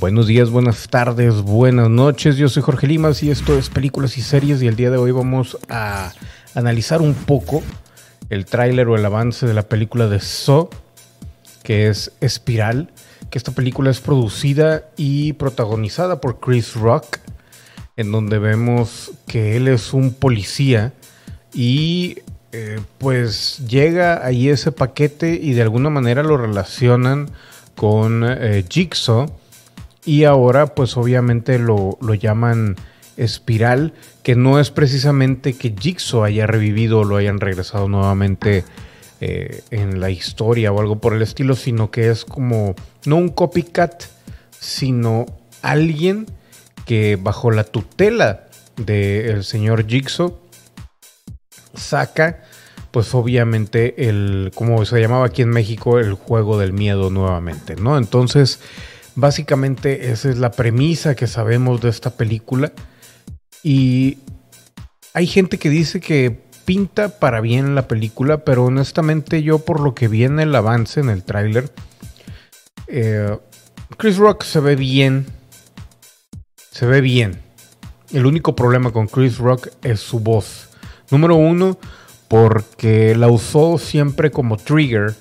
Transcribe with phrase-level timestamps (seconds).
[0.00, 2.36] Buenos días, buenas tardes, buenas noches.
[2.36, 5.10] Yo soy Jorge Limas y esto es Películas y Series y el día de hoy
[5.10, 6.12] vamos a
[6.54, 7.64] analizar un poco
[8.30, 10.70] el tráiler o el avance de la película de So,
[11.64, 12.92] que es Espiral,
[13.28, 17.18] que esta película es producida y protagonizada por Chris Rock,
[17.96, 20.92] en donde vemos que él es un policía
[21.52, 22.18] y
[22.52, 27.32] eh, pues llega ahí ese paquete y de alguna manera lo relacionan
[27.74, 29.28] con eh, Jigsaw
[30.08, 32.76] y ahora pues obviamente lo, llaman
[33.18, 38.64] espiral, que no es precisamente que Jigsaw haya revivido o lo hayan regresado nuevamente
[39.20, 43.28] eh, en la historia o algo por el estilo, sino que es como no un
[43.28, 44.04] copycat,
[44.58, 45.26] sino
[45.60, 46.24] alguien
[46.86, 48.46] que bajo la tutela
[48.78, 50.38] del señor Jigsaw
[51.74, 52.44] saca
[52.92, 57.98] pues obviamente el como se llamaba aquí en México el juego del miedo nuevamente, ¿no?
[57.98, 58.60] Entonces,
[59.20, 62.70] Básicamente esa es la premisa que sabemos de esta película.
[63.64, 64.18] Y
[65.12, 69.92] hay gente que dice que pinta para bien la película, pero honestamente yo por lo
[69.92, 71.68] que viene el avance en el tráiler,
[72.86, 73.36] eh,
[73.96, 75.26] Chris Rock se ve bien.
[76.70, 77.40] Se ve bien.
[78.12, 80.68] El único problema con Chris Rock es su voz.
[81.10, 81.76] Número uno,
[82.28, 85.16] porque la usó siempre como trigger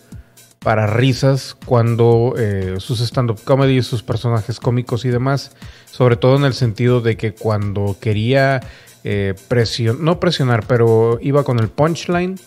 [0.59, 5.51] para risas cuando eh, sus stand-up comedy, sus personajes cómicos y demás,
[5.91, 8.61] sobre todo en el sentido de que cuando quería
[9.03, 12.39] eh, presionar, no presionar, pero iba con el punchline,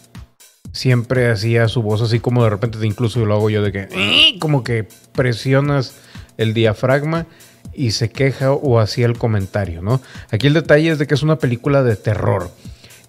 [0.73, 4.39] siempre hacía su voz así como de repente, incluso lo hago yo de que, eh",
[4.39, 5.97] como que presionas
[6.37, 7.27] el diafragma
[7.73, 10.01] y se queja o hacía el comentario, ¿no?
[10.31, 12.51] Aquí el detalle es de que es una película de terror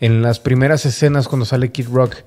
[0.01, 2.17] en las primeras escenas cuando sale Kid Rock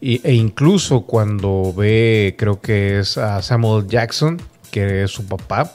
[0.00, 5.72] e incluso cuando ve, creo que es a Samuel Jackson, que es su papá,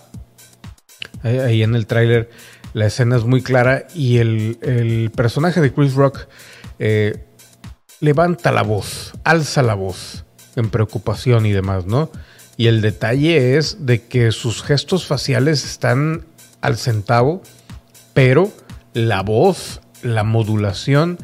[1.23, 2.29] ahí en el tráiler
[2.73, 6.27] la escena es muy clara y el, personaje de Chris Rock
[6.79, 7.25] eh,
[7.99, 10.25] levanta la voz, alza la voz
[10.55, 12.09] en preocupación y demás, ¿no?
[12.57, 16.25] Y el detalle es de que sus gestos faciales están
[16.61, 17.41] al centavo,
[18.13, 18.51] pero
[18.93, 21.17] la voz, la modulación,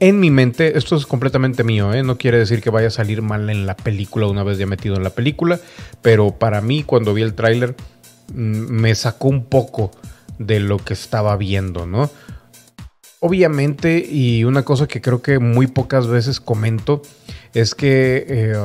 [0.00, 2.02] en, mi mente, esto es completamente mío, ¿eh?
[2.02, 4.96] no quiere decir que vaya a salir mal en la película una vez ya metido
[4.96, 5.60] en la película,
[6.02, 7.76] pero para mí cuando vi el tráiler
[8.34, 9.92] mm, me sacó un poco
[10.38, 12.10] de lo que estaba viendo, ¿no?
[13.20, 17.02] Obviamente, y una cosa que creo que muy pocas veces comento,
[17.52, 18.56] es que eh,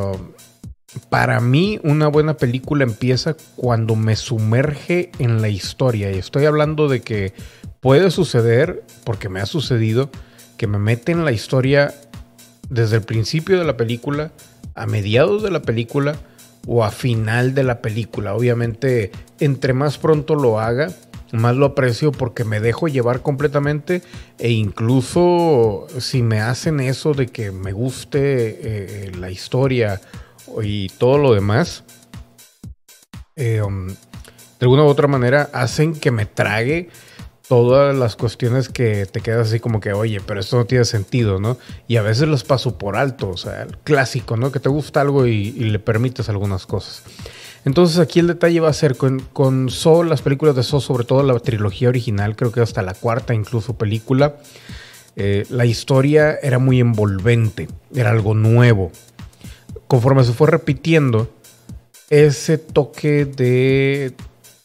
[1.10, 6.12] para mí una buena película empieza cuando me sumerge en la historia.
[6.12, 7.34] Y estoy hablando de que
[7.84, 10.10] puede suceder, porque me ha sucedido,
[10.58, 11.94] que me mete en la historia
[12.70, 14.32] desde el principio de la película,
[14.74, 16.16] a mediados de la película
[16.66, 18.36] o a final de la película.
[18.36, 19.12] Obviamente,
[19.42, 20.88] entre más pronto lo haga,
[21.34, 24.02] más lo aprecio porque me dejo llevar completamente
[24.40, 28.20] e incluso si me hacen eso de que me guste
[28.62, 30.00] eh, la historia
[30.62, 31.84] y todo lo demás,
[33.36, 33.96] eh, um, de
[34.62, 36.90] alguna u otra manera hacen que me trague
[37.48, 41.40] todas las cuestiones que te quedas así como que, oye, pero esto no tiene sentido,
[41.40, 41.58] ¿no?
[41.88, 44.52] Y a veces los paso por alto, o sea, el clásico, ¿no?
[44.52, 47.04] Que te gusta algo y, le permites algunas cosas.
[47.66, 49.70] Entonces aquí el detalle va a ser con, con
[50.08, 53.78] las películas de So, sobre todo la trilogía original, creo que hasta la cuarta incluso
[53.78, 54.36] película,
[55.16, 58.92] eh, la historia era muy envolvente, era algo nuevo.
[59.88, 61.30] Conforme se fue repitiendo,
[62.10, 64.14] ese toque de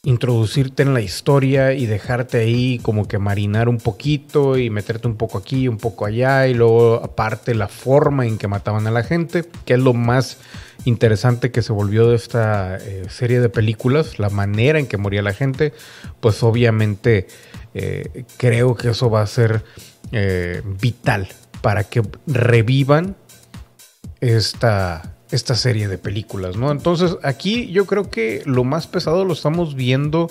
[0.09, 5.17] introducirte en la historia y dejarte ahí como que marinar un poquito y meterte un
[5.17, 9.03] poco aquí, un poco allá y luego aparte la forma en que mataban a la
[9.03, 10.39] gente, que es lo más
[10.87, 15.21] interesante que se volvió de esta eh, serie de películas, la manera en que moría
[15.21, 15.75] la gente,
[16.21, 17.27] pues obviamente
[17.75, 19.63] eh, creo que eso va a ser
[20.13, 21.29] eh, vital
[21.61, 23.15] para que revivan
[24.23, 26.71] esta esta serie de películas, ¿no?
[26.71, 30.31] Entonces aquí yo creo que lo más pesado lo estamos viendo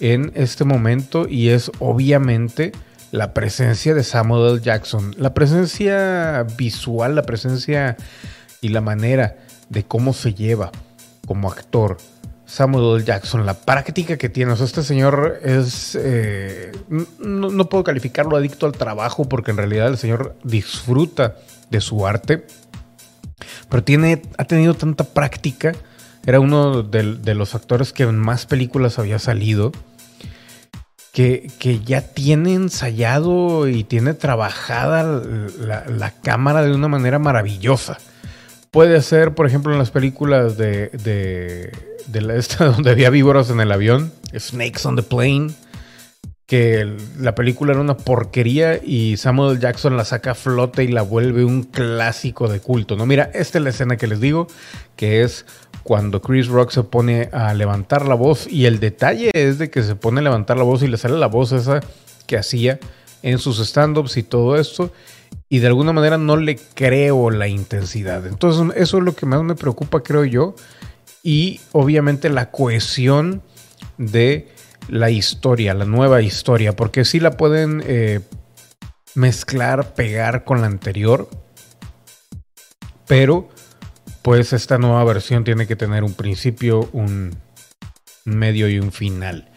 [0.00, 2.72] en este momento y es obviamente
[3.12, 4.60] la presencia de Samuel L.
[4.60, 7.96] Jackson, la presencia visual, la presencia
[8.60, 9.36] y la manera
[9.68, 10.72] de cómo se lleva
[11.26, 11.98] como actor.
[12.46, 13.04] Samuel L.
[13.04, 14.52] Jackson, la práctica que tiene.
[14.52, 15.96] O sea, este señor es.
[16.00, 16.72] Eh,
[17.18, 21.36] no, no puedo calificarlo adicto al trabajo porque en realidad el señor disfruta
[21.70, 22.46] de su arte
[23.68, 25.72] pero tiene, ha tenido tanta práctica.
[26.24, 29.72] Era uno de, los actores que en más películas había salido.
[31.12, 31.50] Que,
[31.84, 35.22] ya tiene ensayado y tiene trabajada
[35.58, 37.98] la, cámara de una manera maravillosa.
[38.70, 41.72] Puede ser, por ejemplo, en las películas de, de,
[42.06, 45.50] de la esta donde había víboras en el avión, Snakes on the Plane,
[46.52, 46.86] que
[47.18, 51.46] la película era una porquería y Samuel Jackson la saca a flote y la vuelve
[51.46, 52.94] un clásico de culto.
[52.94, 54.48] No, mira, esta es la escena que les digo,
[54.94, 55.46] que es
[55.82, 59.82] cuando Chris Rock se pone a levantar la voz y el detalle es de que
[59.82, 61.80] se pone a levantar la voz y le sale la voz esa
[62.26, 62.78] que hacía
[63.22, 64.92] en sus stand-ups y todo esto
[65.48, 68.26] y de alguna manera no le creo la intensidad.
[68.26, 70.54] Entonces eso es lo que más me preocupa creo yo
[71.22, 73.40] y obviamente la cohesión
[73.96, 74.48] de
[74.88, 78.20] la historia, la nueva historia, porque sí la pueden eh,
[79.14, 81.28] mezclar, pegar con la anterior,
[83.06, 83.48] pero
[84.22, 87.36] pues esta nueva versión tiene que tener un principio, un
[88.24, 89.48] medio y un final.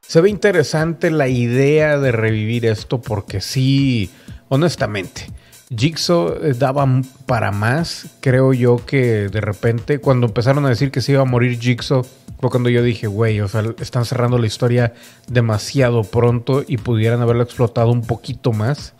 [0.00, 4.10] Se ve interesante la idea de revivir esto porque sí,
[4.48, 5.26] honestamente,
[5.76, 6.86] Jigsaw eh, daba
[7.26, 8.06] para más.
[8.20, 12.04] Creo yo que de repente, cuando empezaron a decir que se iba a morir Jigsaw,
[12.40, 14.94] fue cuando yo dije, güey, o sea, están cerrando la historia
[15.26, 18.94] demasiado pronto y pudieran haberla explotado un poquito más.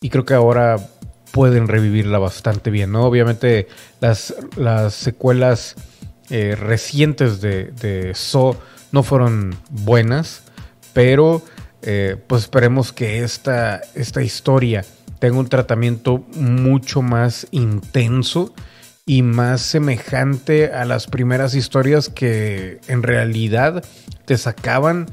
[0.00, 0.76] Y creo que ahora
[1.32, 3.04] pueden revivirla bastante bien, ¿no?
[3.04, 3.66] Obviamente
[4.00, 5.76] las, las secuelas
[6.30, 8.14] eh, recientes de, de
[8.92, 10.42] no fueron buenas,
[10.92, 11.42] pero
[11.80, 14.84] eh, pues esperemos que esta, esta historia
[15.22, 18.52] tenga un tratamiento mucho más intenso
[19.06, 23.84] y más semejante a las primeras historias que en realidad
[24.24, 25.06] te sacaban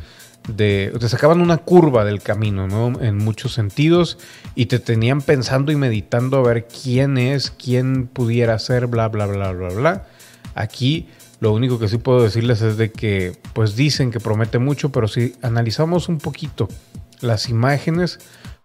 [0.47, 2.99] de te sacaban una curva del camino, ¿no?
[2.99, 4.17] En muchos sentidos
[4.55, 9.27] y te tenían pensando y meditando a ver quién es, quién pudiera ser, bla bla
[9.27, 10.07] bla bla bla.
[10.55, 11.07] Aquí
[11.39, 15.07] lo único que sí puedo decirles es de que pues dicen que promete mucho, pero
[15.07, 16.67] si analizamos un poquito
[17.21, 18.17] las imágenes,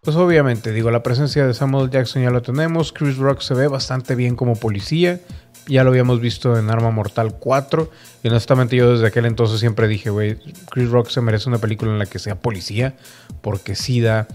[0.04, 2.92] pues obviamente, digo, la presencia de Samuel Jackson ya lo tenemos.
[2.92, 5.18] Chris Rock se ve bastante bien como policía.
[5.66, 7.90] Ya lo habíamos visto en Arma Mortal 4.
[8.22, 10.36] Y honestamente yo desde aquel entonces siempre dije, güey,
[10.70, 12.94] Chris Rock se merece una película en la que sea policía.
[13.40, 14.28] Porque sí da,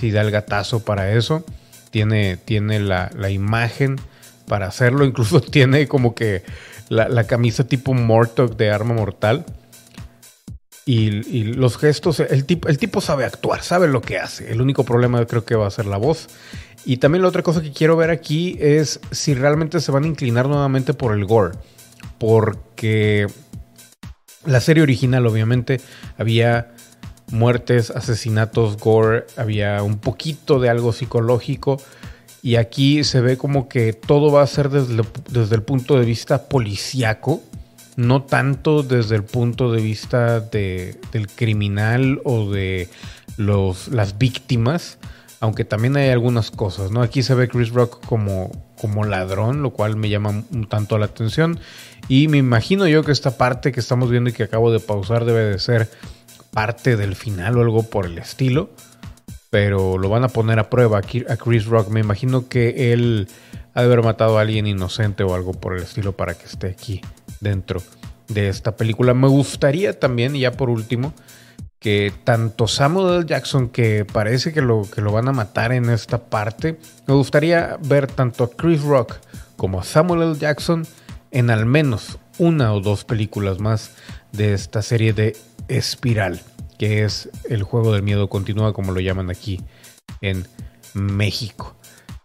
[0.00, 1.44] da el gatazo para eso.
[1.92, 4.00] Tiene, tiene la, imagen
[4.48, 5.04] para hacerlo.
[5.06, 6.42] Incluso tiene como que
[6.88, 9.44] la, la camisa tipo Mortok de Arma Mortal.
[10.84, 14.50] Y, los gestos, el tipo, sabe actuar, sabe lo que hace.
[14.50, 16.28] El único problema creo que va a ser la voz.
[16.84, 20.08] Y también la otra cosa que quiero ver aquí es si realmente se van a
[20.08, 21.56] inclinar nuevamente por el gore.
[22.18, 23.28] Porque
[24.44, 25.80] la serie original obviamente
[26.18, 26.72] había
[27.30, 31.80] muertes, asesinatos, gore, había un poquito de algo psicológico.
[32.42, 35.00] Y aquí se ve como que todo va a ser desde,
[35.30, 37.40] desde el punto de vista policíaco
[37.96, 42.88] no tanto desde el punto de vista de, del criminal o de
[43.36, 44.98] los, las víctimas,
[45.40, 47.02] aunque también hay algunas cosas, ¿no?
[47.02, 48.50] Aquí se ve Chris Rock como,
[48.80, 51.58] como ladrón, lo cual me llama un tanto la atención.
[52.08, 55.24] Y me imagino yo que esta parte que estamos viendo y que acabo de pausar
[55.24, 55.90] debe de ser
[56.52, 58.70] parte del final o algo por el estilo.
[59.50, 61.88] Pero lo van a poner a prueba aquí a Chris Rock.
[61.88, 63.28] Me imagino que él
[63.74, 66.68] ha de haber matado a alguien inocente o algo por el estilo para que esté
[66.68, 67.02] aquí
[67.42, 67.82] dentro
[68.28, 69.12] de esta película.
[69.12, 71.12] Me gustaría también, y ya por último,
[71.78, 76.18] que tanto Samuel Jackson, que parece que lo, que lo van a matar en esta
[76.18, 79.16] parte, me gustaría ver tanto a Chris Rock
[79.56, 80.38] como a Samuel L.
[80.38, 80.86] Jackson
[81.32, 83.92] en al menos una o dos películas más
[84.30, 85.36] de esta serie de
[85.68, 86.40] Espiral,
[86.78, 89.60] que es el juego del miedo continúa, como lo llaman aquí
[90.20, 90.46] en
[90.94, 91.74] México.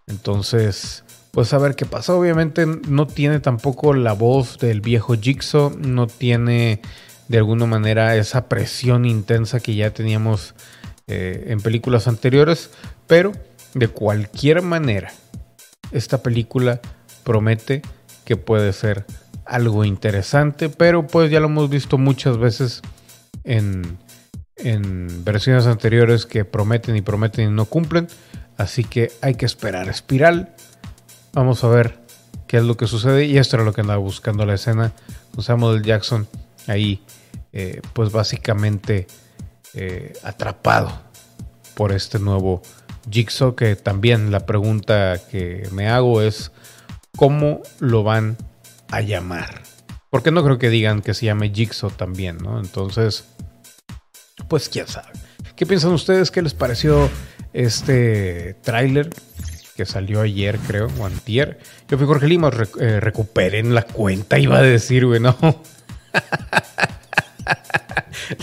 [0.08, 1.04] Entonces,
[1.38, 2.16] pues a ver qué pasa.
[2.16, 6.82] Obviamente no tiene tampoco la voz del viejo Jigsaw, no tiene
[7.28, 10.56] de alguna manera esa presión intensa que ya teníamos
[11.06, 12.72] eh, en películas anteriores,
[13.06, 13.34] pero
[13.76, 15.14] de cualquier manera,
[15.92, 16.82] esta película
[17.24, 17.84] promete
[18.26, 19.06] que puede ser
[19.46, 22.82] algo interesante, pero pues ya lo hemos visto muchas veces
[23.44, 24.00] en,
[24.56, 28.08] en versiones anteriores que prometen y prometen y no cumplen,
[28.58, 29.88] así que hay que esperar.
[29.88, 30.56] Espiral
[31.38, 32.00] Vamos a ver
[32.48, 33.26] qué es lo que sucede.
[33.26, 34.92] Y esto era lo que andaba buscando la escena
[35.36, 36.28] con Samuel Jackson
[36.66, 37.04] ahí,
[37.54, 39.06] eh, pues básicamente
[39.76, 41.00] eh, atrapado
[41.76, 42.64] por este nuevo
[43.12, 43.54] Jigsaw.
[43.54, 46.52] Que también la pregunta que me hago es:
[47.16, 48.36] ¿cómo lo van
[48.90, 49.62] a llamar?
[50.10, 52.60] Porque no creo que digan que se llame Jigsaw también, ¿no?
[52.60, 53.26] Entonces,
[54.48, 55.10] pues quién sabe.
[55.56, 56.32] ¿Qué piensan ustedes?
[56.32, 57.12] ¿Qué les pareció
[57.54, 59.12] este tráiler?
[59.78, 61.60] Que salió ayer, creo, o antier.
[61.88, 65.38] Yo fui Jorge Lima, eh, recuperen la cuenta, iba a decir, güey, no.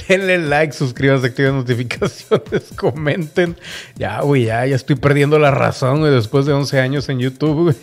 [0.09, 3.57] Denle like, suscríbanse, activen notificaciones, comenten.
[3.97, 7.64] Ya, güey, ya, ya estoy perdiendo la razón, güey, después de 11 años en YouTube,
[7.64, 7.76] güey.